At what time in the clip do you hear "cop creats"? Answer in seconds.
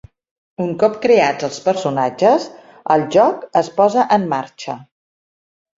0.83-1.47